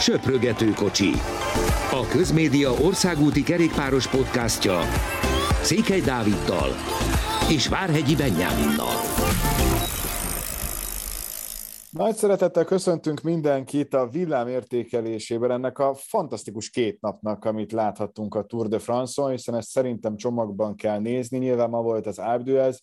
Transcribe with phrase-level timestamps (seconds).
[0.00, 1.10] Söprögető kocsi.
[1.90, 4.80] A Közmédia országúti kerékpáros podcastja
[5.62, 6.68] Székely Dáviddal
[7.50, 8.94] és Várhegyi Benyáminnal.
[11.90, 18.42] Nagy szeretettel köszöntünk mindenkit a villám értékelésében ennek a fantasztikus két napnak, amit láthattunk a
[18.42, 21.38] Tour de France-on, hiszen ezt szerintem csomagban kell nézni.
[21.38, 22.82] Nyilván ma volt az Ábdőez,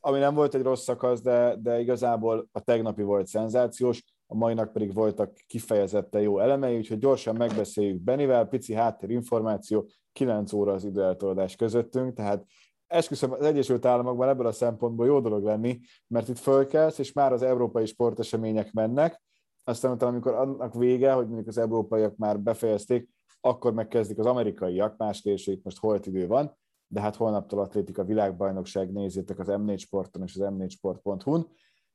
[0.00, 4.72] ami nem volt egy rossz szakasz, de, de igazából a tegnapi volt szenzációs, a mainak
[4.72, 11.56] pedig voltak kifejezetten jó elemei, úgyhogy gyorsan megbeszéljük Benivel, pici háttérinformáció, 9 óra az időeltolódás
[11.56, 12.44] közöttünk, tehát
[12.86, 17.32] esküszöm az Egyesült Államokban ebből a szempontból jó dolog lenni, mert itt fölkelsz, és már
[17.32, 19.22] az európai sportesemények mennek,
[19.64, 23.08] aztán utána, amikor annak vége, hogy mondjuk az európaiak már befejezték,
[23.40, 28.92] akkor megkezdik az amerikaiak, más térség, most holt idő van, de hát holnaptól atlétika világbajnokság
[28.92, 31.46] nézzétek az M4 Sporton és az m4sport.hu-n.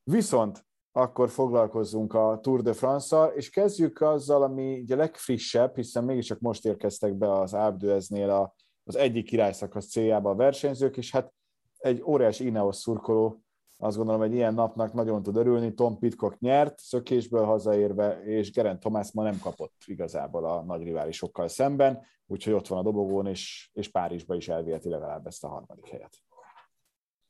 [0.04, 0.66] Viszont
[0.98, 6.66] akkor foglalkozzunk a Tour de France-szal, és kezdjük azzal, ami ugye legfrissebb, hiszen mégiscsak most
[6.66, 11.34] érkeztek be az Ábdőeznél az egyik királyszakasz céljába a versenyzők, és hát
[11.78, 13.44] egy óriás Ineos szurkoló,
[13.78, 15.74] azt gondolom, egy ilyen napnak nagyon tud örülni.
[15.74, 21.48] Tom Pitcock nyert, szökésből hazaérve, és Gerent Thomas ma nem kapott igazából a nagy riválisokkal
[21.48, 25.88] szemben, úgyhogy ott van a dobogón, és, és Párizsba is elviheti legalább ezt a harmadik
[25.88, 26.18] helyet.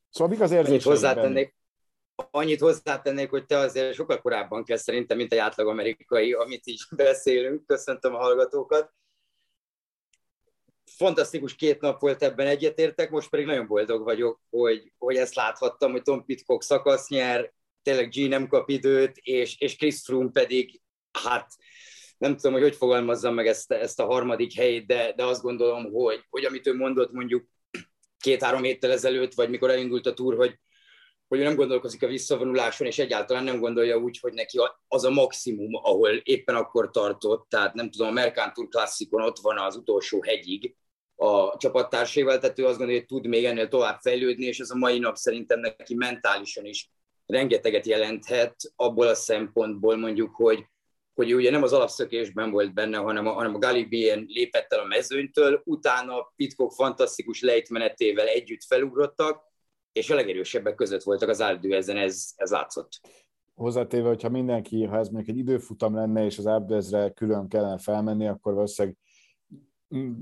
[0.10, 0.92] Szóval mik az érzések?
[0.92, 1.56] Hozzátennék,
[2.16, 6.82] annyit hozzátennék, hogy te azért sokkal korábban kezd szerintem, mint egy átlag amerikai, amit így
[6.96, 7.66] beszélünk.
[7.66, 8.94] Köszöntöm a hallgatókat.
[10.86, 15.92] Fantasztikus két nap volt ebben egyetértek, most pedig nagyon boldog vagyok, hogy, hogy ezt láthattam,
[15.92, 20.82] hogy Tom Pitcock szakasz nyer, tényleg G nem kap időt, és, és Chris Froome pedig,
[21.24, 21.48] hát
[22.18, 25.92] nem tudom, hogy hogy fogalmazzam meg ezt, ezt a harmadik helyét, de, de azt gondolom,
[25.92, 27.48] hogy, hogy amit ő mondott mondjuk
[28.18, 30.60] két-három héttel ezelőtt, vagy mikor elindult a túr, hogy
[31.28, 35.10] hogy ő nem gondolkozik a visszavonuláson, és egyáltalán nem gondolja úgy, hogy neki az a
[35.10, 40.22] maximum, ahol éppen akkor tartott, tehát nem tudom, a Mercantour klasszikon ott van az utolsó
[40.22, 40.76] hegyig
[41.16, 44.76] a csapattársaival, tehát ő azt gondolja, hogy tud még ennél tovább fejlődni, és ez a
[44.76, 46.90] mai nap szerintem neki mentálisan is
[47.26, 50.66] rengeteget jelenthet, abból a szempontból mondjuk, hogy,
[51.14, 54.86] hogy ugye nem az alapszökésben volt benne, hanem a, hanem a Galibien lépett el a
[54.86, 59.44] mezőnytől, utána Pitcock fantasztikus lejtmenetével együtt felugrottak,
[59.96, 62.90] és a legerősebbek között voltak az ezen, ez, ez látszott.
[63.54, 68.28] Hozzátéve, hogyha mindenki, ha ez mondjuk egy időfutam lenne, és az Áldőezre külön kellene felmenni,
[68.28, 68.98] akkor valószínűleg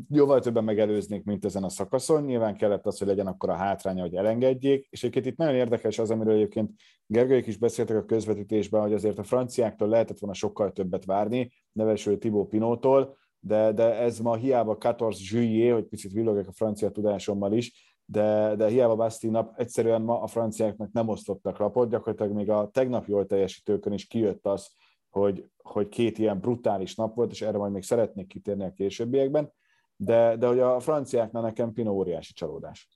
[0.10, 2.24] jóval többen megelőznék, mint ezen a szakaszon.
[2.24, 6.00] Nyilván kellett az, hogy legyen akkor a hátránya, hogy elengedjék, és egyébként itt nagyon érdekes
[6.00, 6.72] az, amiről egyébként
[7.06, 12.18] Gergelyek is beszéltek a közvetítésben, hogy azért a franciáktól lehetett volna sokkal többet várni, nevesül
[12.18, 17.54] Thibaut Pinótól, de, de ez ma hiába 14 juillet, hogy picit villogok a francia tudásommal
[17.54, 22.50] is, de, de hiába Basti nap egyszerűen ma a franciáknak nem osztottak lapot, gyakorlatilag még
[22.50, 24.72] a tegnap jól teljesítőkön is kijött az,
[25.10, 29.54] hogy, hogy két ilyen brutális nap volt, és erre majd még szeretnék kitérni a későbbiekben,
[29.96, 32.88] de, de hogy a franciáknál nekem Pino óriási csalódás.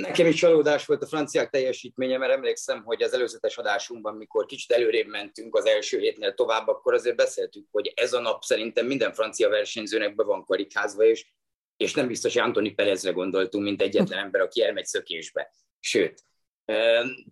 [0.00, 4.70] Nekem is csalódás volt a franciák teljesítménye, mert emlékszem, hogy az előzetes adásunkban, mikor kicsit
[4.70, 9.12] előrébb mentünk az első hétnél tovább, akkor azért beszéltük, hogy ez a nap szerintem minden
[9.12, 11.26] francia versenyzőnek be van karikázva, és
[11.76, 15.52] és nem biztos, hogy Antoni Perezre gondoltunk, mint egyetlen ember, aki elmegy szökésbe.
[15.80, 16.24] Sőt,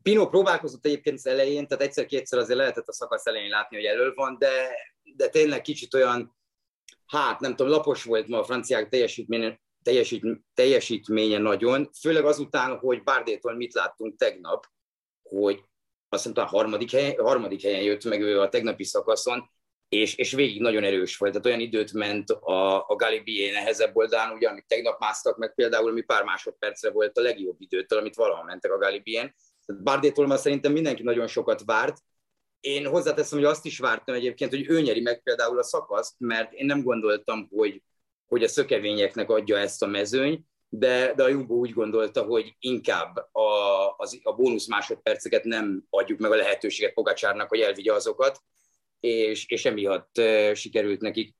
[0.03, 4.15] Pino próbálkozott egyébként az elején, tehát egyszer-kétszer azért lehetett a szakasz elején látni, hogy elől
[4.15, 4.71] van, de,
[5.16, 6.37] de tényleg kicsit olyan,
[7.06, 10.25] hát nem tudom, lapos volt ma a franciák teljesítménye, teljesít,
[10.55, 14.66] teljesítménye nagyon, főleg azután, hogy Bárdétól mit láttunk tegnap,
[15.22, 15.65] hogy
[16.09, 19.50] azt hiszem, a harmadik helyen, harmadik helyen jött meg ő a tegnapi szakaszon,
[19.88, 21.32] és, és végig nagyon erős volt.
[21.32, 26.00] Tehát olyan időt ment a, a Galibié nehezebb oldalán, ugye, tegnap másztak meg például, ami
[26.00, 29.34] pár másodpercre volt a legjobb időtől, amit valaha mentek a Galibién.
[29.82, 31.96] Bardétól már szerintem mindenki nagyon sokat várt.
[32.60, 36.52] Én hozzáteszem, hogy azt is vártam egyébként, hogy ő nyeri meg például a szakaszt, mert
[36.52, 37.82] én nem gondoltam, hogy,
[38.26, 43.16] hogy a szökevényeknek adja ezt a mezőny, de, de a Jumbo úgy gondolta, hogy inkább
[43.32, 48.42] a, az, a bónusz másodperceket nem adjuk meg a lehetőséget Pogacsárnak, hogy elvigye azokat,
[49.04, 50.20] és, és emiatt
[50.54, 51.34] sikerült nekik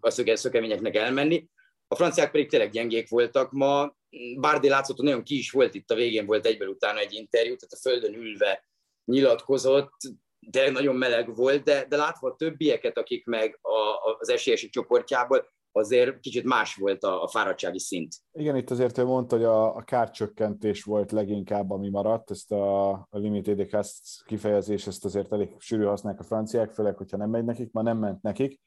[0.00, 1.48] a szökeményeknek elmenni.
[1.88, 3.96] A franciák pedig tényleg gyengék voltak ma.
[4.40, 7.72] Bárdi látszott, nagyon ki is volt itt a végén, volt egyből utána egy interjú, tehát
[7.72, 8.64] a földön ülve
[9.04, 9.96] nyilatkozott,
[10.38, 15.52] de nagyon meleg volt, de, de látva a többieket, akik meg a, az esélyesek csoportjából,
[15.78, 18.14] azért kicsit más volt a, a fáradtsági szint.
[18.32, 22.90] Igen, itt azért ő mondta, hogy a, a kárcsökkentés volt leginkább, ami maradt, ezt a,
[22.90, 27.44] a limited cast kifejezés, ezt azért elég sűrű használják a franciák, főleg, hogyha nem megy
[27.44, 28.60] nekik, ma nem ment nekik.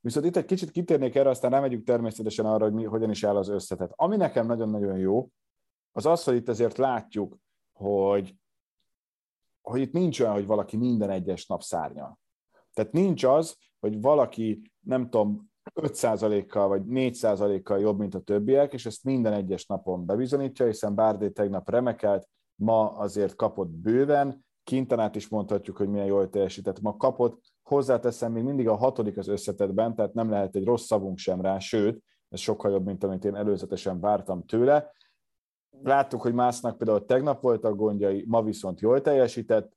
[0.00, 3.36] Viszont itt egy kicsit kitérnék erre, aztán rámegyünk természetesen arra, hogy mi, hogyan is áll
[3.36, 3.92] az összetett.
[3.94, 5.28] Ami nekem nagyon-nagyon jó,
[5.92, 7.38] az az, hogy itt azért látjuk,
[7.72, 8.34] hogy,
[9.60, 12.18] hogy itt nincs olyan, hogy valaki minden egyes nap szárnyal.
[12.72, 18.86] Tehát nincs az, hogy valaki, nem tudom, 5%-kal vagy 4%-kal jobb, mint a többiek, és
[18.86, 25.28] ezt minden egyes napon bebizonyítja, hiszen Bárdé tegnap remekelt, ma azért kapott bőven, Kintanát is
[25.28, 30.14] mondhatjuk, hogy milyen jól teljesített, ma kapott, hozzáteszem, még mindig a hatodik az összetetben, tehát
[30.14, 34.00] nem lehet egy rossz szavunk sem rá, sőt, ez sokkal jobb, mint amit én előzetesen
[34.00, 34.92] vártam tőle.
[35.82, 39.72] Láttuk, hogy másnak például tegnap voltak gondjai, ma viszont jól teljesített,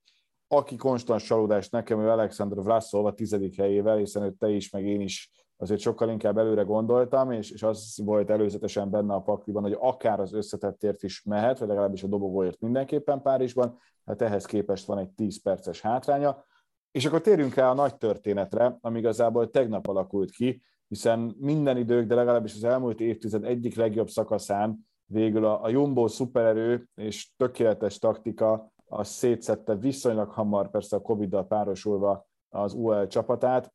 [0.47, 4.85] aki konstans csalódás nekem, ő Alexander Vlasov a tizedik helyével, hiszen őt te is, meg
[4.85, 9.63] én is azért sokkal inkább előre gondoltam, és, és az volt előzetesen benne a pakliban,
[9.63, 14.85] hogy akár az összetettért is mehet, vagy legalábbis a dobogóért mindenképpen Párizsban, hát ehhez képest
[14.85, 16.43] van egy 10 perces hátránya.
[16.91, 22.07] És akkor térjünk rá a nagy történetre, ami igazából tegnap alakult ki, hiszen minden idők,
[22.07, 27.97] de legalábbis az elmúlt évtized egyik legjobb szakaszán végül a, a Jumbo szupererő és tökéletes
[27.99, 33.73] taktika az szétszette viszonylag hamar, persze a Covid-dal párosulva az UL csapatát,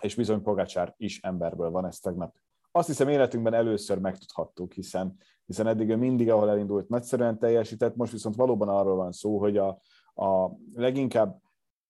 [0.00, 2.34] és bizony Pogacsár is emberből van ezt tegnap.
[2.70, 5.16] Azt hiszem életünkben először megtudhattuk, hiszen,
[5.46, 9.56] hiszen eddig ő mindig, ahol elindult, nagyszerűen teljesített, most viszont valóban arról van szó, hogy
[9.56, 9.68] a,
[10.14, 11.40] a leginkább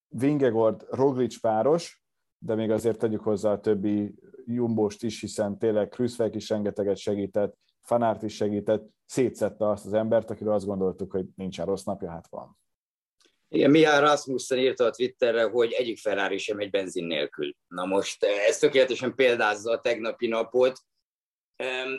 [0.08, 2.04] Vingegord Roglic páros,
[2.38, 4.14] de még azért tegyük hozzá a többi
[4.44, 10.30] Jumbost is, hiszen tényleg Krüszfek is rengeteget segített, Fanárt is segített, szétszette azt az embert,
[10.30, 12.58] akiről azt gondoltuk, hogy nincsen rossz napja, hát van.
[13.48, 17.54] Igen, Mia Rasmussen írta a Twitterre, hogy egyik Ferrari sem egy benzin nélkül.
[17.68, 20.78] Na most eh, ez tökéletesen példázza a tegnapi napot.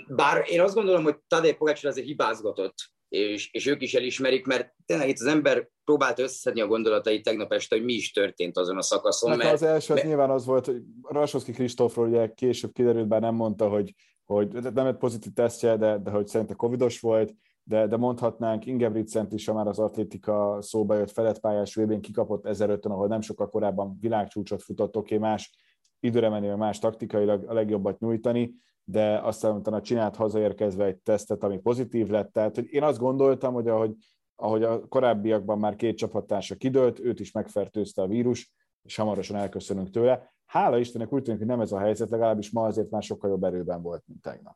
[0.07, 2.75] Bár én azt gondolom, hogy Tadej Pogácsor azért hibázgatott,
[3.10, 7.54] és, és ők is elismerik, mert tényleg itt az ember próbált összeszedni a gondolatait tegnap
[7.54, 9.38] este, hogy mi is történt azon a szakaszon.
[9.38, 10.06] Mert, az első mert...
[10.06, 13.94] nyilván az volt, hogy Rasoszki Kristófról ugye később kiderült, bár nem mondta, hogy,
[14.25, 19.33] hogy nem egy pozitív tesztje, de, de hogy szerinte covidos volt, de, de mondhatnánk Ingebrigtsent
[19.33, 23.50] is, ha már az atlétika szóba jött, felett pályás vb kikapott 1005-ön, ahol nem sokkal
[23.50, 25.57] korábban világcsúcsot futott, oké, okay, más
[26.00, 28.53] időre menni, más taktikailag a legjobbat nyújtani,
[28.83, 32.31] de aztán utána csinált hazaérkezve egy tesztet, ami pozitív lett.
[32.31, 33.95] Tehát hogy én azt gondoltam, hogy ahogy,
[34.35, 38.53] ahogy a korábbiakban már két csapattársa kidőlt, őt is megfertőzte a vírus,
[38.83, 40.33] és hamarosan elköszönünk tőle.
[40.45, 43.44] Hála Istennek úgy tűnik, hogy nem ez a helyzet, legalábbis ma azért már sokkal jobb
[43.44, 44.55] erőben volt, mint tegnap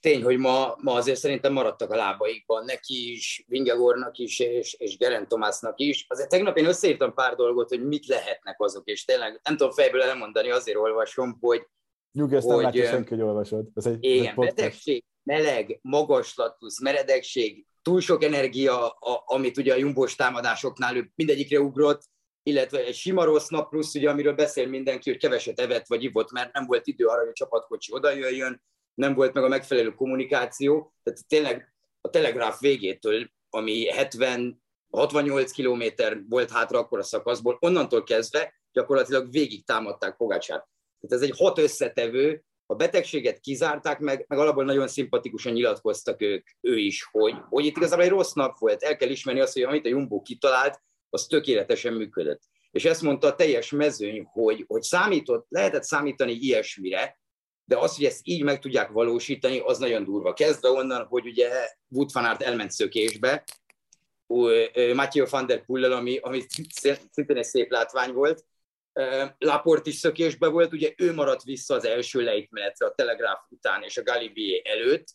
[0.00, 4.96] tény, hogy ma, ma azért szerintem maradtak a lábaikban, neki is, Vingegornak is, és, és
[4.96, 6.06] Geren Tomásnak is.
[6.08, 10.02] Azért tegnap én összeírtam pár dolgot, hogy mit lehetnek azok, és tényleg nem tudom fejből
[10.02, 11.66] elmondani, azért olvasom, hogy...
[12.18, 13.66] Hogy, nem látja senki, hogy olvasod.
[13.74, 19.72] Ez egy, igen, egy betegség, meleg, magaslat plusz meredegség, túl sok energia, a, amit ugye
[19.72, 22.02] a jumbos támadásoknál ő mindegyikre ugrott,
[22.42, 26.32] illetve egy sima rossz nap plusz, ugye, amiről beszél mindenki, hogy keveset evett vagy ivott,
[26.32, 28.62] mert nem volt idő arra, hogy a csapatkocsi oda jöjjön,
[28.94, 36.20] nem volt meg a megfelelő kommunikáció, tehát tényleg a telegráf végétől, ami 70 68 kilométer
[36.28, 40.68] volt hátra akkor a szakaszból, onnantól kezdve gyakorlatilag végig támadták Pogácsát.
[41.00, 46.46] Tehát ez egy hat összetevő, a betegséget kizárták meg, meg alapból nagyon szimpatikusan nyilatkoztak ők,
[46.60, 48.82] ő is, hogy, hogy itt igazából egy rossz nap volt.
[48.82, 52.42] El kell ismerni azt, hogy amit a Jumbo kitalált, az tökéletesen működött.
[52.70, 57.18] És ezt mondta a teljes mezőny, hogy, hogy számított, lehetett számítani ilyesmire,
[57.70, 60.32] de az, hogy ezt így meg tudják valósítani, az nagyon durva.
[60.32, 61.50] Kezdve onnan, hogy ugye
[61.88, 63.44] Wood van Aert elment szökésbe,
[64.94, 66.42] Mathieu van der Pullel, ami, ami
[67.10, 68.44] szintén egy szép látvány volt,
[69.38, 73.96] Laport is szökésbe volt, ugye ő maradt vissza az első lejtmenetre a Telegraf után és
[73.96, 75.08] a Galibier előtt,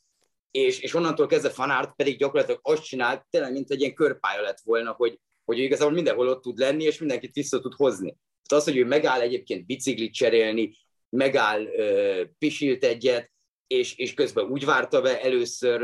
[0.52, 4.60] és, és onnantól kezdve Fanárt pedig gyakorlatilag azt csinált, tényleg mint egy ilyen körpálya lett
[4.64, 8.18] volna, hogy, hogy igazából mindenhol ott tud lenni, és mindenkit vissza tud hozni.
[8.48, 10.78] Tehát az, hogy ő megáll egyébként biciklit cserélni,
[11.16, 11.66] megáll,
[12.38, 13.32] pisilt egyet,
[13.68, 15.82] és, és közben úgy várta be először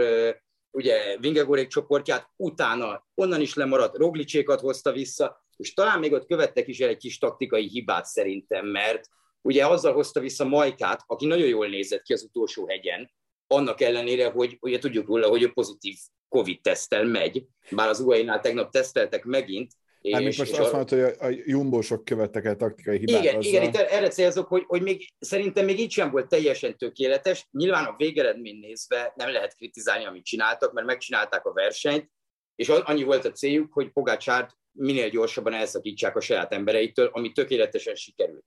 [0.71, 6.67] ugye Vingegorék csoportját, utána onnan is lemaradt, Roglicsékat hozta vissza, és talán még ott követtek
[6.67, 9.07] is el egy kis taktikai hibát szerintem, mert
[9.41, 13.11] ugye azzal hozta vissza Majkát, aki nagyon jól nézett ki az utolsó hegyen,
[13.47, 15.97] annak ellenére, hogy ugye tudjuk róla, hogy ő pozitív
[16.29, 19.71] Covid-tesztel megy, bár az UAE-nál tegnap teszteltek megint,
[20.11, 23.23] Hát és, most és azt mondod, hogy a, a jumbósok követtek el taktikai hibát.
[23.23, 23.51] Igen, azzal.
[23.51, 27.47] igen itt erre célzok, hogy, hogy még, szerintem még így sem volt teljesen tökéletes.
[27.51, 32.09] Nyilván a végeredmény nézve nem lehet kritizálni, amit csináltak, mert megcsinálták a versenyt,
[32.55, 37.95] és annyi volt a céljuk, hogy Pogácsárt minél gyorsabban elszakítsák a saját embereitől, ami tökéletesen
[37.95, 38.45] sikerült.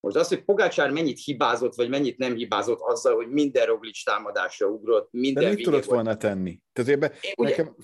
[0.00, 4.66] Most az, hogy Pogácsár mennyit hibázott, vagy mennyit nem hibázott azzal, hogy minden Roglic támadásra
[4.66, 5.44] ugrott, minden...
[5.44, 6.60] De mit tudott volna tenni?
[6.72, 7.76] Tehát ebbe, nekem...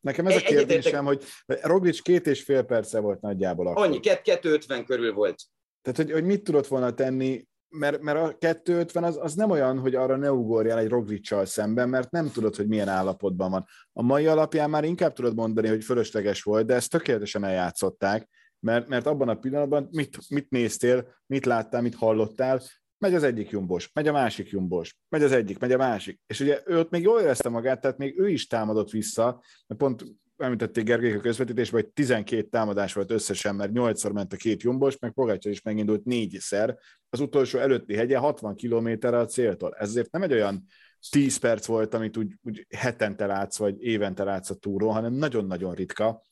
[0.00, 3.86] Nekem ez a kérdésem, hogy Roglic két és fél perce volt nagyjából akkor.
[3.86, 5.42] Annyi, 250 körül volt.
[5.82, 9.78] Tehát, hogy, hogy mit tudott volna tenni, mert, mert a 250 az, az nem olyan,
[9.78, 13.66] hogy arra ne ugorjál egy Roglicsal szemben, mert nem tudod, hogy milyen állapotban van.
[13.92, 18.28] A mai alapján már inkább tudod mondani, hogy fölösleges volt, de ezt tökéletesen eljátszották,
[18.60, 22.60] mert, mert abban a pillanatban mit, mit néztél, mit láttál, mit hallottál,
[22.98, 26.20] megy az egyik jumbos, megy a másik jumbos, megy az egyik, megy a másik.
[26.26, 29.80] És ugye ő ott még jól érezte magát, tehát még ő is támadott vissza, mert
[29.80, 30.04] pont
[30.36, 34.98] említették Gergelyk a közvetítésben, hogy 12 támadás volt összesen, mert 8-szor ment a két jumbos,
[34.98, 36.78] meg Pogácsar is megindult négyszer.
[37.08, 39.74] Az utolsó előtti hegye 60 kilométerre a céltól.
[39.74, 40.66] Ezért nem egy olyan
[41.10, 45.74] 10 perc volt, amit úgy, úgy hetente látsz, vagy évente látsz a túról, hanem nagyon-nagyon
[45.74, 46.22] ritka,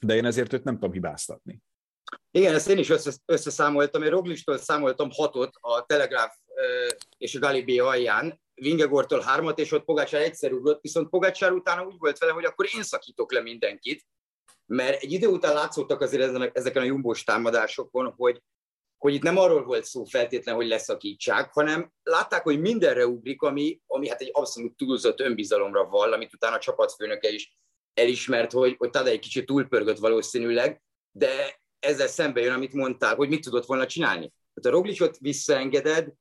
[0.00, 1.62] de én ezért őt nem tudom hibáztatni.
[2.30, 2.92] Igen, ezt én is
[3.24, 6.34] összeszámoltam, én Roglistól számoltam hatot a Telegráf
[7.16, 11.98] és a Galibi alján, Vingegortól hármat, és ott Pogácsár egyszer ugrott, viszont Pogácsár utána úgy
[11.98, 14.06] volt vele, hogy akkor én szakítok le mindenkit,
[14.66, 18.42] mert egy idő után látszottak azért ezeken a jumbós támadásokon, hogy,
[18.98, 23.80] hogy itt nem arról volt szó feltétlen, hogy leszakítsák, hanem látták, hogy mindenre ugrik, ami,
[23.86, 27.56] ami hát egy abszolút túlzott önbizalomra vall, amit utána a csapatfőnöke is
[27.94, 33.42] elismert, hogy, hogy Tadej kicsit túlpörgött valószínűleg, de ezzel szembe jön, amit mondtál, hogy mit
[33.42, 34.32] tudott volna csinálni.
[34.54, 36.12] Tehát a Roglicot visszaengeded,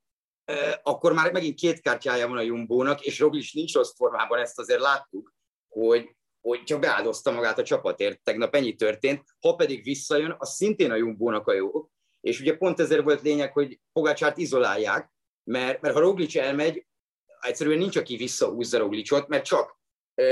[0.84, 4.80] akkor már megint két kártyája van a Jumbónak, és Roglic nincs rossz formában, ezt azért
[4.80, 5.34] láttuk,
[5.68, 8.22] hogy, hogy csak beáldozta magát a csapatért.
[8.24, 9.24] Tegnap ennyi történt.
[9.40, 11.90] Ha pedig visszajön, az szintén a Jumbónak a jó.
[12.22, 15.12] És ugye pont ezért volt lényeg, hogy Pogácsárt izolálják,
[15.44, 16.86] mert, mert ha Roglic elmegy,
[17.40, 19.80] egyszerűen nincs, aki visszahúzza Roglicot, mert csak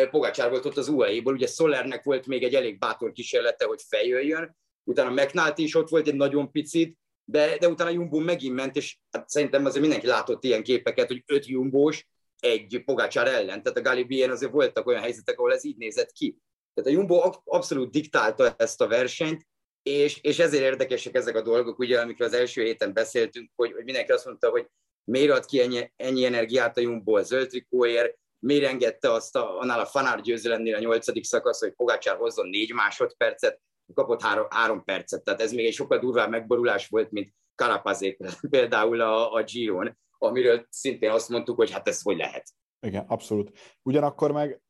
[0.09, 4.57] Pogácsár volt ott az UAE-ból, ugye Solernek volt még egy elég bátor kísérlete, hogy feljöjjön,
[4.89, 8.97] utána McNulty is ott volt egy nagyon picit, de, de utána Jumbo megint ment, és
[9.11, 12.07] hát szerintem azért mindenki látott ilyen képeket, hogy öt Jumbós
[12.39, 13.63] egy Pogácsár ellen.
[13.63, 16.37] Tehát a Galibien azért voltak olyan helyzetek, ahol ez így nézett ki.
[16.73, 19.47] Tehát a Jumbo abszolút diktálta ezt a versenyt,
[19.83, 23.83] és, és ezért érdekesek ezek a dolgok, ugye, amikor az első héten beszéltünk, hogy, hogy
[23.83, 24.67] mindenki azt mondta, hogy
[25.03, 29.59] miért ad ki ennyi, ennyi energiát a Jumbo a zöld trikóért, miért engedte azt a,
[29.59, 33.61] annál a fanár győzelemnél a nyolcadik szakasz, hogy Pogácsár hozzon négy másodpercet,
[33.93, 38.17] kapott három, három percet, tehát ez még egy sokkal durvább megborulás volt, mint Karapazék
[38.49, 42.49] például a, a Giron, amiről szintén azt mondtuk, hogy hát ez hogy lehet.
[42.79, 43.57] Igen, abszolút.
[43.81, 44.61] Ugyanakkor meg,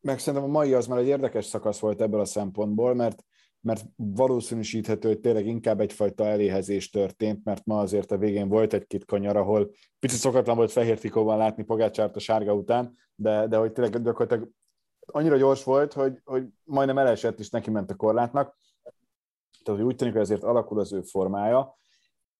[0.00, 3.24] meg szerintem a mai az már egy érdekes szakasz volt ebből a szempontból, mert
[3.62, 9.04] mert valószínűsíthető, hogy tényleg inkább egyfajta eléhezés történt, mert ma azért a végén volt egy-két
[9.04, 13.72] kanyar, ahol picit szokatlan volt fehér trikóban látni Pogácsárt a sárga után, de, de hogy
[13.72, 14.50] tényleg gyakorlatilag
[15.12, 18.58] annyira gyors volt, hogy, hogy majdnem elesett, és neki ment a korlátnak.
[19.64, 21.76] Tehát úgy tűnik, hogy azért alakul az ő formája,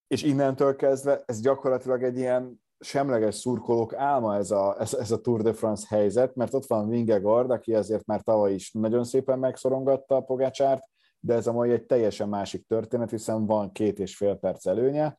[0.06, 5.20] és innentől kezdve ez gyakorlatilag egy ilyen semleges szurkolók álma ez a, ez, ez a
[5.20, 9.38] Tour de France helyzet, mert ott van Vingegaard, aki azért már tavaly is nagyon szépen
[9.38, 10.82] megszorongatta a Pogácsárt,
[11.20, 15.18] de ez a mai egy teljesen másik történet, hiszen van két és fél perc előnye.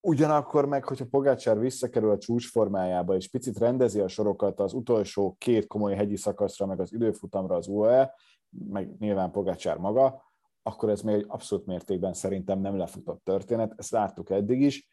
[0.00, 5.66] Ugyanakkor meg, hogyha Pogácsár visszakerül a csúcsformájába, és picit rendezi a sorokat az utolsó két
[5.66, 8.14] komoly hegyi szakaszra, meg az időfutamra az UAE,
[8.68, 10.22] meg nyilván Pogácsár maga,
[10.62, 14.88] akkor ez még egy abszolút mértékben szerintem nem lefutott történet, ezt láttuk eddig is.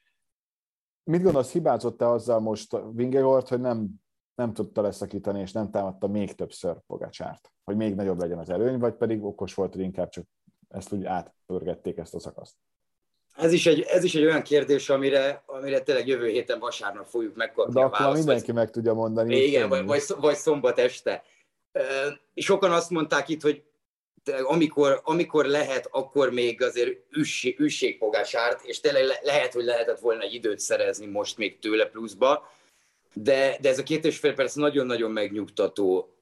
[1.04, 3.90] Mit gondolsz, hibázott-e azzal most Vingegaard, hogy nem,
[4.36, 7.52] nem tudta leszakítani, és nem támadta még többször Pogácsárt?
[7.68, 10.26] hogy még nagyobb legyen az előny, vagy pedig okos volt, hogy inkább csak
[10.68, 12.56] ezt úgy átpörgették ezt a szakaszt?
[13.38, 17.36] Ez is egy, ez is egy olyan kérdés, amire, amire tényleg jövő héten vasárnap fogjuk
[17.36, 19.36] megkapni De a akkor választ, mindenki vagy, meg tudja mondani.
[19.36, 21.24] Igen, vagy, vagy, vagy szombat este.
[22.36, 23.64] Sokan azt mondták itt, hogy
[24.44, 30.22] amikor, amikor lehet, akkor még azért üsség, üsségfogásárt, és tényleg le, lehet, hogy lehetett volna
[30.22, 32.52] egy időt szerezni most még tőle pluszba,
[33.14, 36.17] de, de ez a két és fél perc nagyon-nagyon megnyugtató.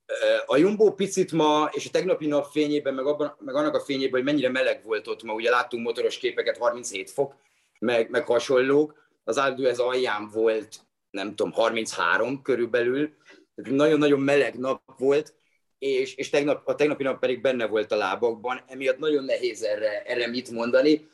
[0.46, 4.12] A Jumbo picit ma, és a tegnapi nap fényében, meg, abban, meg annak a fényében,
[4.12, 7.36] hogy mennyire meleg volt ott ma, ugye láttunk motoros képeket, 37 fok,
[7.80, 13.14] meg, meg hasonlók, az Aldu ez alján volt, nem tudom, 33 körülbelül,
[13.56, 15.34] nagyon-nagyon meleg nap volt,
[15.80, 20.04] és, és tegnap, a tegnapi nap pedig benne volt a lábakban, emiatt nagyon nehéz erre,
[20.04, 21.08] erre mit mondani.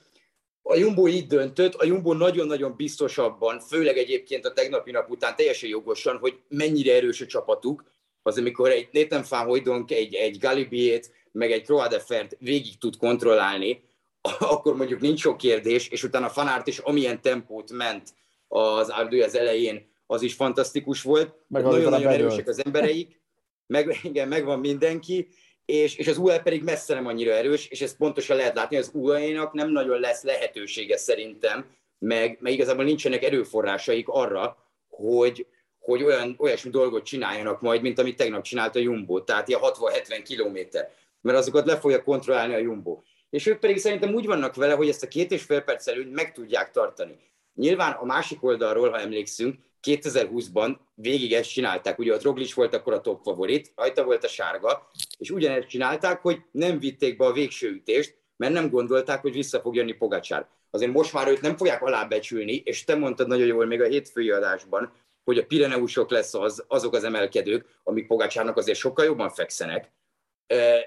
[0.61, 5.69] A Jumbo így döntött, a Jumbo nagyon-nagyon biztosabban, főleg egyébként a tegnapi nap után teljesen
[5.69, 7.83] jogosan, hogy mennyire erős a csapatuk,
[8.23, 13.83] az amikor egy Nathan van Hoydonk, egy, egy Galibiét, meg egy Croadefert végig tud kontrollálni,
[14.39, 18.09] akkor mondjuk nincs sok kérdés, és utána a Fanárt is amilyen tempót ment
[18.47, 21.35] az az elején, az is fantasztikus volt.
[21.47, 23.21] Nagyon-nagyon erősek az embereik,
[23.67, 25.27] meg, igen, megvan mindenki,
[25.65, 28.91] és, és az UE pedig messze nem annyira erős, és ezt pontosan lehet látni, az
[28.93, 31.65] UE-nak nem nagyon lesz lehetősége szerintem,
[31.97, 35.47] meg, meg igazából nincsenek erőforrásaik arra, hogy,
[35.81, 40.21] hogy olyan, olyasmi dolgot csináljanak majd, mint amit tegnap csinált a Jumbo, tehát ilyen 60-70
[40.23, 43.01] kilométer, mert azokat le fogja kontrollálni a Jumbo.
[43.29, 46.11] És ők pedig szerintem úgy vannak vele, hogy ezt a két és fél perc előtt
[46.11, 47.17] meg tudják tartani.
[47.55, 49.55] Nyilván a másik oldalról, ha emlékszünk,
[49.87, 51.99] 2020-ban végig ezt csinálták.
[51.99, 56.21] Ugye ott Roglic volt akkor a top favorit, rajta volt a sárga, és ugyanezt csinálták,
[56.21, 60.47] hogy nem vitték be a végső ütést, mert nem gondolták, hogy vissza fog jönni Pogacsár.
[60.69, 64.29] Azért most már őt nem fogják alábecsülni, és te mondtad nagyon jól még a hétfői
[64.29, 64.91] adásban,
[65.23, 69.91] hogy a Pireneusok lesz az, azok az emelkedők, amik Pogácsárnak azért sokkal jobban fekszenek.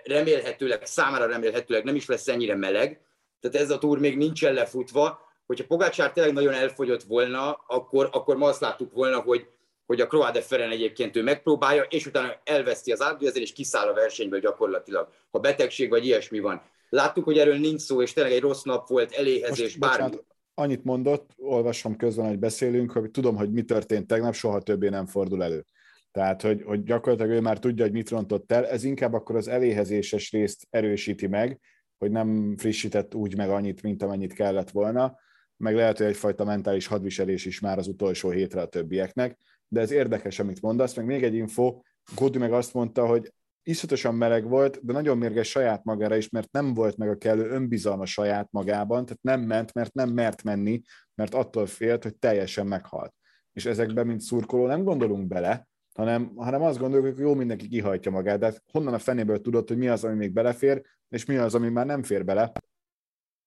[0.04, 3.00] Remélhetőleg, számára remélhetőleg nem is lesz ennyire meleg,
[3.40, 5.22] tehát ez a túr még nincsen lefutva.
[5.46, 9.46] Hogyha Pogácsár tényleg nagyon elfogyott volna, akkor, akkor ma azt láttuk volna, hogy,
[9.86, 13.94] hogy a Croade Feren egyébként ő megpróbálja, és utána elveszti az átdőzést, és kiszáll a
[13.94, 16.62] versenyből gyakorlatilag, ha betegség vagy ilyesmi van.
[16.88, 20.02] Láttuk, hogy erről nincs szó, és tényleg egy rossz nap volt, eléhezés, bármi.
[20.02, 24.88] Bocsánat, annyit mondott, olvasom közben, hogy beszélünk, hogy tudom, hogy mi történt tegnap, soha többé
[24.88, 25.66] nem fordul elő.
[26.10, 29.48] Tehát, hogy, hogy gyakorlatilag ő már tudja, hogy mit rontott el, ez inkább akkor az
[29.48, 31.60] eléhezéses részt erősíti meg,
[31.98, 35.18] hogy nem frissített úgy meg annyit, mint amennyit kellett volna,
[35.56, 39.90] meg lehet, hogy egyfajta mentális hadviselés is már az utolsó hétre a többieknek, de ez
[39.90, 41.80] érdekes, amit mondasz, meg még egy info,
[42.14, 43.32] Godi meg azt mondta, hogy
[43.64, 47.48] iszonyatosan meleg volt, de nagyon mérges saját magára is, mert nem volt meg a kellő
[47.48, 50.82] önbizalma saját magában, tehát nem ment, mert nem mert menni,
[51.14, 53.14] mert attól félt, hogy teljesen meghalt.
[53.52, 58.10] És ezekben, mint szurkoló, nem gondolunk bele, hanem, hanem azt gondoljuk, hogy jó, mindenki kihajtja
[58.10, 61.54] magát, de honnan a fenéből tudod, hogy mi az, ami még belefér, és mi az,
[61.54, 62.52] ami már nem fér bele,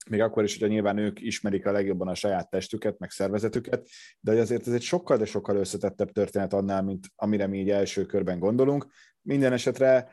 [0.09, 3.87] még akkor is, hogyha nyilván ők ismerik a legjobban a saját testüket, meg szervezetüket,
[4.19, 8.05] de azért ez egy sokkal, de sokkal összetettebb történet annál, mint amire mi így első
[8.05, 8.87] körben gondolunk.
[9.21, 10.11] Minden esetre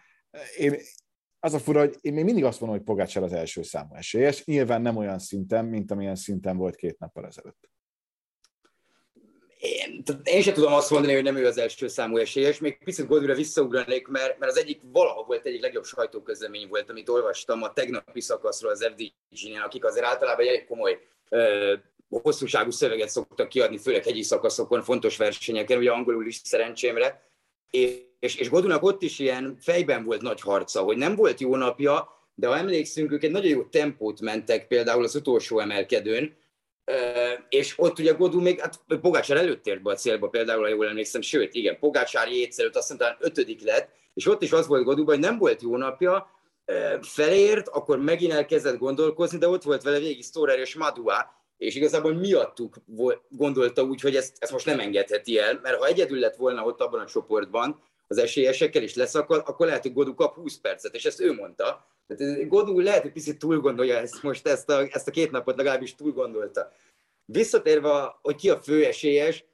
[0.56, 0.74] én,
[1.38, 4.44] az a fura, hogy én még mindig azt mondom, hogy Pogácsel az első számú esélyes,
[4.44, 7.70] nyilván nem olyan szinten, mint amilyen szinten volt két nappal ezelőtt.
[10.24, 13.34] Én, sem tudom azt mondani, hogy nem ő az első számú esélyes, még picit Godwinre
[13.34, 18.20] visszaugranék, mert, mert az egyik valaha volt egyik legjobb sajtóközlemény volt, amit olvastam a tegnapi
[18.20, 21.74] szakaszról az FDG-nél, akik azért általában egy komoly ö,
[22.08, 27.22] hosszúságú szöveget szoktak kiadni, főleg hegyi szakaszokon, fontos versenyeken, ugye angolul is szerencsémre,
[27.70, 31.56] és, és, és Godunak ott is ilyen fejben volt nagy harca, hogy nem volt jó
[31.56, 36.36] napja, de ha emlékszünk, ők egy nagyon jó tempót mentek például az utolsó emelkedőn,
[37.48, 40.88] és ott ugye Godú még, hát Pogácsár előtt ért be a célba például, ha jól
[40.88, 45.14] emlékszem, sőt, igen, Pogácsár előtt azt mondta, ötödik lett, és ott is az volt Godúban,
[45.14, 46.30] hogy nem volt jó napja,
[47.00, 52.14] felért, akkor megint elkezdett gondolkozni, de ott volt vele végig Storer és Madua, és igazából
[52.14, 52.76] miattuk
[53.28, 56.80] gondolta úgy, hogy ezt, ezt most nem engedheti el, mert ha egyedül lett volna ott
[56.80, 61.04] abban a csoportban, az esélyesekkel is leszakad, akkor lehet, hogy Godú kap 20 percet, és
[61.04, 61.86] ezt ő mondta.
[62.06, 65.56] Tehát Godú lehet, hogy picit túl gondolja ezt most, ezt a, ezt a két napot
[65.56, 66.72] legalábbis túl gondolta.
[67.24, 69.44] Visszatérve, hogy ki a fő esélyes,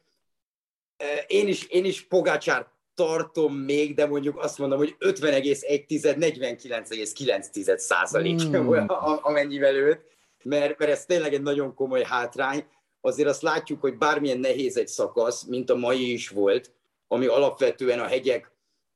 [1.26, 8.42] én is, én is Pogácsár tartom még, de mondjuk azt mondom, hogy 50,1, 49,9 százalék,
[8.56, 8.86] mm.
[9.22, 10.10] amennyivel őt
[10.44, 12.64] mert, mert ez tényleg egy nagyon komoly hátrány.
[13.00, 16.72] Azért azt látjuk, hogy bármilyen nehéz egy szakasz, mint a mai is volt,
[17.12, 18.52] ami alapvetően a hegyek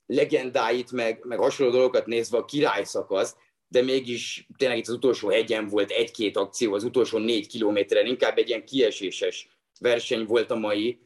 [0.06, 3.36] legendáit, meg, meg hasonló dolgokat nézve a király szakasz,
[3.68, 8.38] de mégis tényleg itt az utolsó hegyen volt egy-két akció, az utolsó négy kilométeren, inkább
[8.38, 9.48] egy ilyen kieséses
[9.80, 11.00] verseny volt a mai,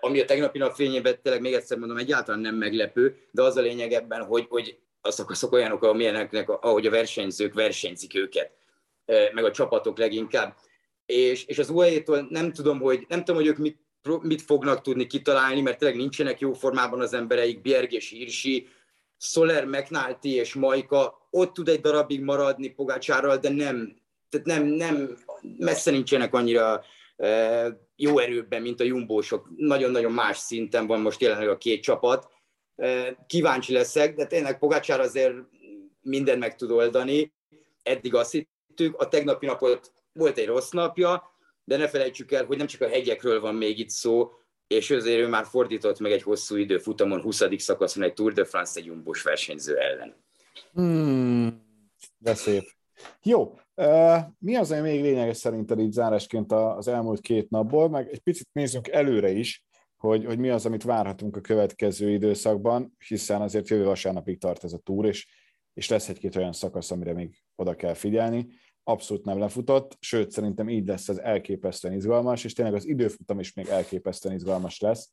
[0.00, 3.60] ami a tegnapi nap fényében tényleg még egyszer mondom, egyáltalán nem meglepő, de az a
[3.60, 8.52] lényeg ebben, hogy, hogy a szakaszok olyanok, amilyeneknek, ahogy a versenyzők versenyzik őket
[9.32, 10.56] meg a csapatok leginkább.
[11.06, 13.83] És, és az UAE-tól nem tudom, hogy, nem tudom, hogy ők mit,
[14.22, 18.66] mit fognak tudni kitalálni, mert tényleg nincsenek jó formában az embereik, Bjerg és Hirsi,
[19.18, 23.96] Soler, McNulty és Majka, ott tud egy darabig maradni Pogácsárral, de nem,
[24.28, 25.16] tehát nem, nem,
[25.58, 26.84] messze nincsenek annyira
[27.16, 29.48] e, jó erőben, mint a jumbósok.
[29.56, 32.28] Nagyon-nagyon más szinten van most jelenleg a két csapat.
[32.76, 35.34] E, kíváncsi leszek, de tényleg Pogácsár azért
[36.00, 37.32] mindent meg tud oldani.
[37.82, 38.34] Eddig azt
[38.74, 41.33] említettük, a tegnapi napot volt egy rossz napja,
[41.64, 44.30] de ne felejtsük el, hogy nem csak a hegyekről van még itt szó,
[44.66, 47.42] és azért ő már fordított meg egy hosszú idő futamon, 20.
[47.56, 50.14] szakaszon egy Tour de France egy jumbos versenyző ellen.
[50.72, 51.62] Hmm,
[52.18, 52.62] de szép.
[53.22, 53.58] Jó,
[54.38, 58.48] mi az, ami még lényeges szerinted így zárásként az elmúlt két napból, meg egy picit
[58.52, 59.64] nézzünk előre is,
[59.96, 64.72] hogy, hogy mi az, amit várhatunk a következő időszakban, hiszen azért jövő vasárnapig tart ez
[64.72, 65.26] a túr, és,
[65.74, 68.46] és lesz egy-két olyan szakasz, amire még oda kell figyelni
[68.84, 73.52] abszolút nem lefutott, sőt szerintem így lesz ez elképesztően izgalmas, és tényleg az időfutam is
[73.52, 75.10] még elképesztően izgalmas lesz,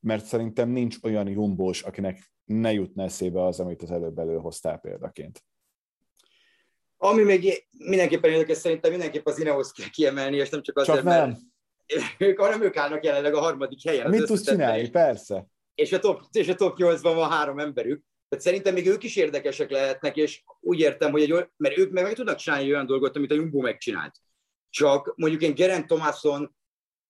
[0.00, 5.44] mert szerintem nincs olyan jumbós, akinek ne jutna eszébe az, amit az előbb előhoztál példaként.
[6.96, 11.06] Ami még mindenképpen érdekes, szerintem mindenképp az Ineos kell kiemelni, és nem csak azért, csak
[11.06, 11.28] nem.
[11.28, 11.40] mert
[12.18, 14.10] ők, hanem ők állnak jelenleg a harmadik helyen.
[14.10, 14.90] Mit tudsz csinálni?
[14.90, 15.46] Persze.
[15.74, 19.16] És a, top, és a top 8-ban van három emberük, tehát szerintem még ők is
[19.16, 23.16] érdekesek lehetnek, és úgy értem, hogy egy, mert ők meg, meg tudnak csinálni olyan dolgot,
[23.16, 24.14] amit a Jumbo megcsinált.
[24.70, 26.56] Csak mondjuk én Geraint Thomason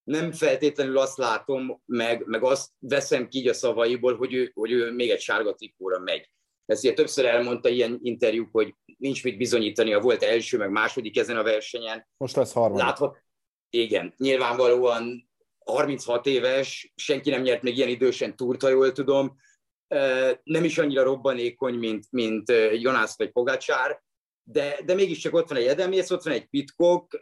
[0.03, 4.71] nem feltétlenül azt látom, meg, meg azt veszem ki így a szavaiból, hogy ő, hogy
[4.71, 6.31] ő még egy sárga trikóra megy.
[6.67, 11.19] Ezt ugye többször elmondta ilyen interjúk, hogy nincs mit bizonyítani, a volt első, meg második
[11.19, 12.09] ezen a versenyen.
[12.17, 12.85] Most lesz harmadik.
[12.85, 13.17] Látva,
[13.71, 15.31] igen, nyilvánvalóan
[15.65, 19.37] 36 éves, senki nem nyert még ilyen idősen túrt, ha jól tudom,
[20.43, 24.03] nem is annyira robbanékony, mint, mint Jonász vagy Pogacsár,
[24.45, 27.21] de, de mégiscsak ott van egy Edemész, ott van egy Pitcock,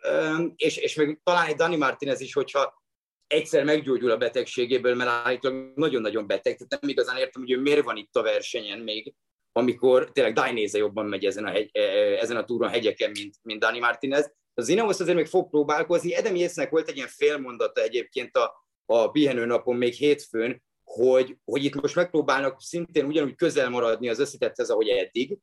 [0.56, 2.82] és, és még talán egy Dani Martinez is, hogyha
[3.26, 7.84] egyszer meggyógyul a betegségéből, mert állítólag nagyon-nagyon beteg, tehát nem igazán értem, hogy ő miért
[7.84, 9.14] van itt a versenyen még,
[9.52, 11.70] amikor tényleg Dainéze jobban megy ezen a, hegy,
[12.18, 14.32] ezen a túron hegyeken, mint, mint Dani Martinez.
[14.54, 16.14] Az Ineos azért még fog próbálkozni.
[16.14, 21.64] Edem Észnek volt egy ilyen félmondata egyébként a, a pihenő napon még hétfőn, hogy, hogy
[21.64, 25.38] itt most megpróbálnak szintén ugyanúgy közel maradni az összetetthez, ahogy eddig,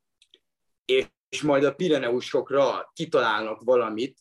[0.86, 4.18] és, majd a Pireneusokra kitalálnak valamit,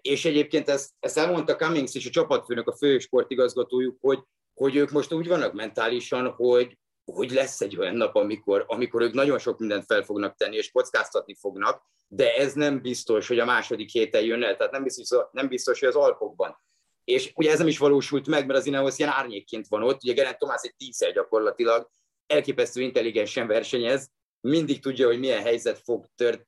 [0.00, 4.18] és egyébként ezt, ezt elmondta Cummings és a csapatfőnök, a fő sportigazgatójuk, hogy,
[4.54, 9.12] hogy ők most úgy vannak mentálisan, hogy, hogy lesz egy olyan nap, amikor, amikor ők
[9.12, 13.44] nagyon sok mindent fel fognak tenni, és kockáztatni fognak, de ez nem biztos, hogy a
[13.44, 16.56] második héten jön el, tehát nem biztos, nem biztos hogy az Alpokban.
[17.10, 20.12] És ugye ez nem is valósult meg, mert az Ineos ilyen árnyékként van ott, ugye
[20.12, 21.88] Gerent Tomás egy tízszer gyakorlatilag,
[22.26, 26.46] elképesztő intelligensen versenyez, mindig tudja, hogy milyen helyzet fog, tört,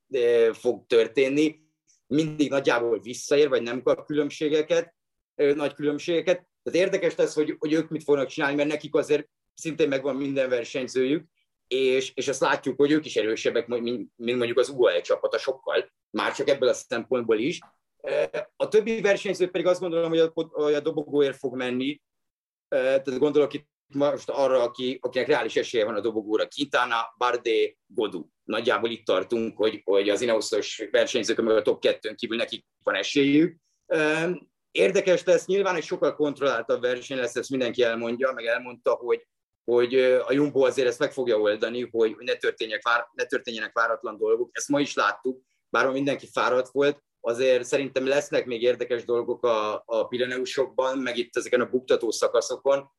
[0.53, 1.61] fog történni,
[2.07, 4.95] mindig nagyjából visszaér, vagy nem kap különbségeket,
[5.35, 6.47] nagy különbségeket.
[6.63, 10.49] Tehát érdekes lesz, hogy, hogy ők mit fognak csinálni, mert nekik azért szintén megvan minden
[10.49, 11.27] versenyzőjük,
[11.67, 15.93] és, és azt látjuk, hogy ők is erősebbek, mint, mint mondjuk az UAE csapata sokkal,
[16.11, 17.59] már csak ebből a szempontból is.
[18.57, 22.01] A többi versenyző pedig azt gondolom, hogy a, hogy a dobogóért fog menni,
[22.69, 28.27] tehát gondolok itt most arra, aki, akinek reális esélye van a dobogóra, Quintana, Bardé, Godu.
[28.45, 32.95] Nagyjából itt tartunk, hogy, hogy az Ineoszos versenyzők, meg a top 2 kívül nekik van
[32.95, 33.57] esélyük.
[34.71, 39.27] Érdekes lesz, nyilván egy sokkal kontrolláltabb verseny lesz, ezt mindenki elmondja, meg elmondta, hogy,
[39.65, 44.51] hogy a Jumbo azért ezt meg fogja oldani, hogy ne, történjenek, ne történjenek váratlan dolgok.
[44.53, 49.83] Ezt ma is láttuk, bár mindenki fáradt volt, azért szerintem lesznek még érdekes dolgok a,
[49.87, 52.91] a Pireneusokban, meg itt ezeken a buktató szakaszokon,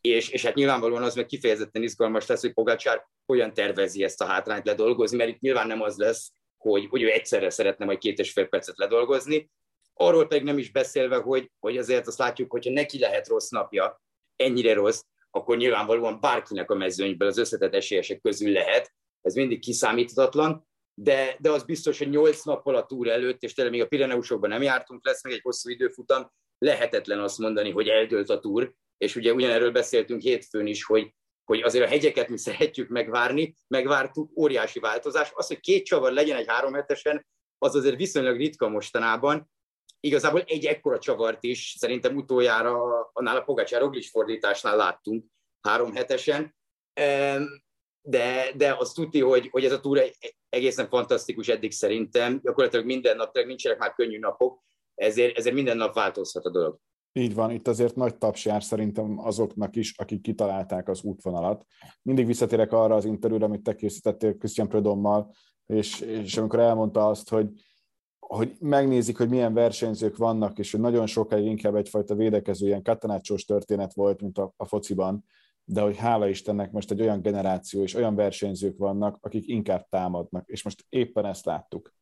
[0.00, 4.24] és, és hát nyilvánvalóan az meg kifejezetten izgalmas lesz, hogy Pogacsár hogyan tervezi ezt a
[4.24, 8.18] hátrányt ledolgozni, mert itt nyilván nem az lesz, hogy, hogy ő egyszerre szeretne majd két
[8.18, 9.50] és fél percet ledolgozni,
[9.94, 14.02] arról pedig nem is beszélve, hogy, hogy azért azt látjuk, hogyha neki lehet rossz napja,
[14.36, 20.66] ennyire rossz, akkor nyilvánvalóan bárkinek a mezőnyből az összetett esélyesek közül lehet, ez mindig kiszámíthatatlan,
[20.94, 24.50] de, de az biztos, hogy nyolc nappal a túr előtt, és tényleg még a Pireneusokban
[24.50, 29.16] nem jártunk, lesz meg egy hosszú időfutam, lehetetlen azt mondani, hogy eldőlt a túr, és
[29.16, 34.80] ugye ugyanerről beszéltünk hétfőn is, hogy, hogy azért a hegyeket mi szeretjük megvárni, megvártuk, óriási
[34.80, 35.30] változás.
[35.34, 37.26] Az, hogy két csavar legyen egy három hetesen,
[37.58, 39.50] az azért viszonylag ritka mostanában.
[40.00, 42.76] Igazából egy ekkora csavart is szerintem utoljára
[43.12, 45.24] annál a Pogácsár Roglic fordításnál láttunk
[45.60, 46.56] három hetesen.
[48.02, 50.02] De, de azt tudni, hogy, hogy ez a túra
[50.48, 52.40] egészen fantasztikus eddig szerintem.
[52.42, 54.62] Gyakorlatilag minden nap, nincsenek már könnyű napok,
[54.94, 56.78] ezért, ezért minden nap változhat a dolog.
[57.12, 61.66] Így van, itt azért nagy taps jár szerintem azoknak is, akik kitalálták az útvonalat.
[62.02, 65.34] Mindig visszatérek arra az interjúra, amit te készítettél Christian Prödommal,
[65.66, 67.48] és, és amikor elmondta azt, hogy,
[68.18, 73.44] hogy megnézik, hogy milyen versenyzők vannak, és hogy nagyon sokáig inkább egyfajta védekező, ilyen katanácsos
[73.44, 75.24] történet volt, mint a, a fociban,
[75.64, 80.48] de hogy hála Istennek most egy olyan generáció és olyan versenyzők vannak, akik inkább támadnak,
[80.48, 81.94] és most éppen ezt láttuk.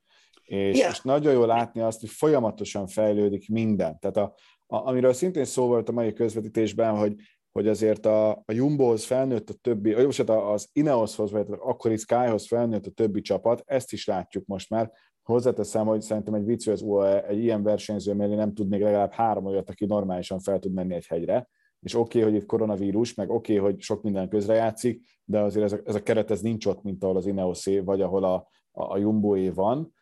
[0.43, 0.91] És, yeah.
[0.91, 3.99] és nagyon jó látni azt, hogy folyamatosan fejlődik minden.
[3.99, 4.35] Tehát a,
[4.67, 7.15] a, amiről szintén szó volt a mai közvetítésben, hogy,
[7.53, 12.47] hogy azért a, a Jumbohoz felnőtt a többi, vagy most az Ineoshoz, vagy akkori Skyhoz
[12.47, 14.93] felnőtt a többi csapat, ezt is látjuk most már.
[15.23, 19.13] Hozzáteszem, hogy szerintem egy vicc, az UAE egy ilyen versenyző mellé nem tud még legalább
[19.13, 21.49] három olyat, aki normálisan fel tud menni egy hegyre,
[21.81, 25.65] és oké, okay, hogy itt koronavírus, meg oké, okay, hogy sok minden közrejátszik, de azért
[25.65, 28.35] ez a, ez a keret ez nincs ott, mint ahol az Ineosé, vagy ahol a,
[28.71, 29.93] a, a Jumboé van,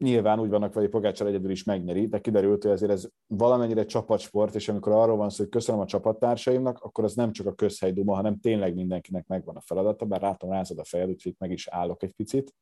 [0.00, 4.54] nyilván úgy vannak, hogy Pogácsal egyedül is megnyeri, de kiderült, hogy ezért ez valamennyire csapatsport,
[4.54, 7.92] és amikor arról van szó, hogy köszönöm a csapattársaimnak, akkor az nem csak a közhely
[7.92, 11.68] duma, hanem tényleg mindenkinek megvan a feladata, bár látom rázad a fejed, úgyhogy meg is
[11.68, 12.54] állok egy picit.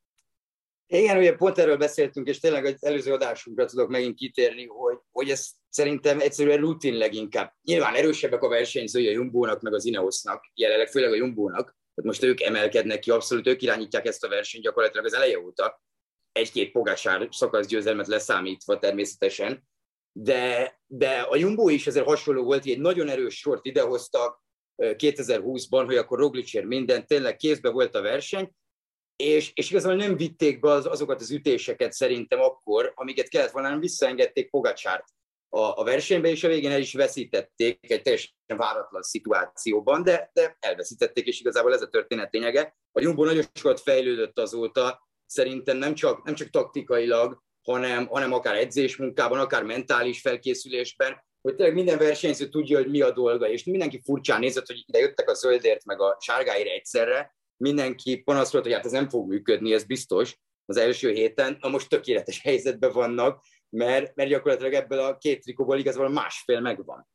[0.90, 5.30] Igen, ugye pont erről beszéltünk, és tényleg az előző adásunkra tudok megint kitérni, hogy, hogy
[5.30, 7.52] ez szerintem egyszerűen rutin leginkább.
[7.62, 12.22] Nyilván erősebbek a versenyzői a Jumbónak, meg az Ineosnak, jelenleg főleg a Jumbónak, tehát most
[12.22, 15.82] ők emelkednek ki, abszolút ők irányítják ezt a versenyt gyakorlatilag az eleje óta,
[16.32, 19.68] egy-két Pogácsár szakaszgyőzelmet leszámítva természetesen,
[20.12, 24.42] de, de a Jumbo is ezért hasonló volt, hogy egy nagyon erős sort idehoztak
[24.76, 28.52] 2020-ban, hogy akkor Roglicsér minden, tényleg kézbe volt a verseny,
[29.22, 33.68] és, és igazából nem vitték be az, azokat az ütéseket szerintem akkor, amiket kellett volna,
[33.68, 35.04] nem visszaengedték Pogacsárt.
[35.48, 40.56] a, a versenybe, és a végén el is veszítették egy teljesen váratlan szituációban, de, de
[40.60, 42.76] elveszítették, és igazából ez a történet lényege.
[42.92, 48.56] A Jumbo nagyon sokat fejlődött azóta, szerintem nem csak, nem csak taktikailag, hanem, hanem akár
[48.56, 54.00] edzésmunkában, akár mentális felkészülésben, hogy tényleg minden versenyző tudja, hogy mi a dolga, és mindenki
[54.04, 58.84] furcsán nézett, hogy ide jöttek a zöldért meg a sárgáért egyszerre, mindenki panaszkolt, hogy hát
[58.84, 64.14] ez nem fog működni, ez biztos az első héten, na most tökéletes helyzetben vannak, mert,
[64.14, 67.08] mert gyakorlatilag ebből a két trikóból igazából másfél megvan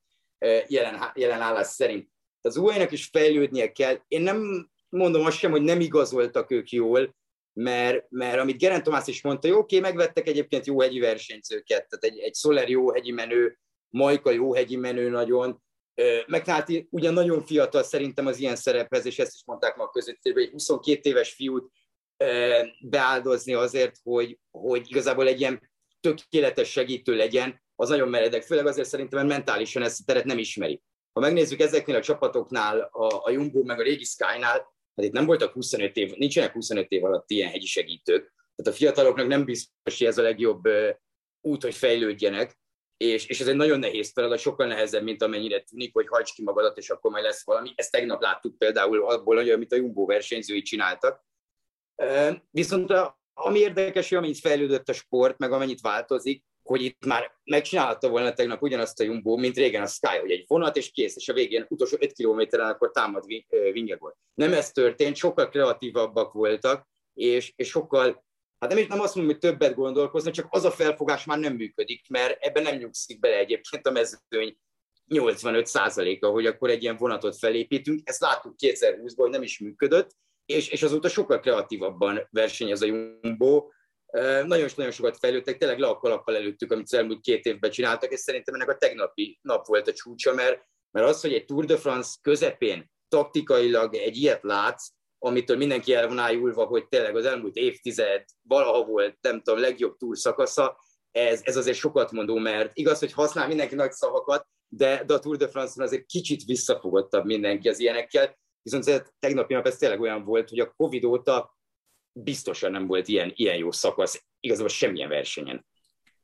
[0.67, 2.09] jelen, jelen állás szerint.
[2.41, 3.99] Az UAE-nak is fejlődnie kell.
[4.07, 7.15] Én nem mondom azt sem, hogy nem igazoltak ők jól,
[7.53, 12.15] mert, mert amit Gerent Tomás is mondta, jó, oké, megvettek egyébként jó hegyi versenyzőket, tehát
[12.15, 13.57] egy, egy Soler jó hegyi menő,
[13.89, 15.63] Majka jó hegyi menő nagyon,
[16.27, 20.37] McNulty ugyan nagyon fiatal szerintem az ilyen szerephez, és ezt is mondták ma között, hogy
[20.37, 21.71] egy 22 éves fiút
[22.81, 28.87] beáldozni azért, hogy, hogy igazából egy ilyen tökéletes segítő legyen, az nagyon meredek, főleg azért
[28.87, 30.81] szerintem, mert mentálisan ezt a teret nem ismeri.
[31.13, 35.25] Ha megnézzük ezeknél a csapatoknál, a, a Jumbo meg a régi Sky-nál, hát itt nem
[35.25, 38.33] voltak 25 év, nincsenek 25 év alatt ilyen hegyi segítők.
[38.55, 40.61] Tehát a fiataloknak nem biztos, hogy ez a legjobb
[41.41, 42.59] út, hogy fejlődjenek,
[43.03, 46.43] és, és ez egy nagyon nehéz feladat, sokkal nehezebb, mint amennyire tűnik, hogy hajts ki
[46.43, 47.71] magadat, és akkor majd lesz valami.
[47.75, 51.23] Ezt tegnap láttuk például abból, hogy amit a Jumbo versenyzői csináltak.
[52.49, 57.31] Viszont a, ami érdekes, hogy amennyit fejlődött a sport, meg amennyit változik, hogy itt már
[57.43, 61.15] megcsinálta volna tegnap ugyanazt a Jumbo, mint régen a Sky, hogy egy vonat és kész,
[61.15, 63.25] és a végén utolsó 5 kilométeren akkor támad
[63.71, 64.15] Vingegaard.
[64.33, 68.25] Nem ez történt, sokkal kreatívabbak voltak, és, és sokkal,
[68.59, 72.09] hát nem, nem azt mondom, hogy többet gondolkoznak, csak az a felfogás már nem működik,
[72.09, 74.57] mert ebben nem nyugszik bele egyébként a mezőny
[75.09, 78.01] 85%-a, hogy akkor egy ilyen vonatot felépítünk.
[78.03, 83.67] Ezt láttuk 2020-ban, hogy nem is működött, és, és azóta sokkal kreatívabban versenyez a Jumbo,
[84.45, 88.19] nagyon-nagyon sokat fejlődtek, tényleg le a kalappal előttük, amit az elmúlt két évben csináltak, és
[88.19, 90.61] szerintem ennek a tegnapi nap volt a csúcsa, mert,
[90.91, 94.87] mert az, hogy egy Tour de France közepén taktikailag egy ilyet látsz,
[95.23, 99.97] amitől mindenki el van ájulva, hogy tényleg az elmúlt évtized valaha volt, nem tudom, legjobb
[99.97, 100.77] túr szakasza,
[101.11, 105.19] ez, ez azért sokat mondó, mert igaz, hogy használ mindenki nagy szavakat, de, de a
[105.19, 110.23] Tour de France-on azért kicsit visszafogottabb mindenki az ilyenekkel, viszont tegnapi nap ez tényleg olyan
[110.23, 111.57] volt, hogy a Covid óta
[112.13, 115.65] biztosan nem volt ilyen, ilyen jó szakasz, igazából semmilyen versenyen.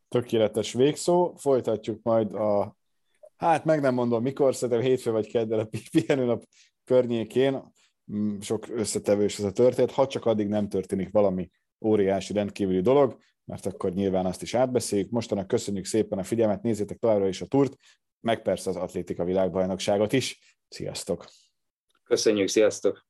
[0.08, 2.76] Tökéletes végszó, folytatjuk majd a,
[3.38, 6.44] hát meg nem mondom mikor, szerintem hétfő vagy keddel a pihenőnap
[6.84, 7.78] környékén,
[8.42, 11.50] sok összetevős ez a történet, ha csak addig nem történik valami
[11.86, 15.10] óriási, rendkívüli dolog, mert akkor nyilván azt is átbeszéljük.
[15.10, 17.76] Mostanak köszönjük szépen a figyelmet, nézzétek továbbra is a túrt,
[18.20, 20.58] meg persze az atlétika világbajnokságot is.
[20.68, 21.26] Sziasztok!
[22.04, 23.09] Köszönjük, sziasztok!